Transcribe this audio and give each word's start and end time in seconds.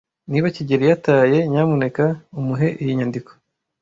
Niba 0.29 0.47
kigeli 0.55 0.85
yataye, 0.91 1.37
nyamuneka 1.51 2.05
umuhe 2.39 2.67
iyi 2.81 2.93
nyandiko. 2.99 3.31